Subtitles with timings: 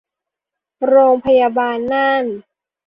[0.87, 2.25] โรงพยาบาลน่าน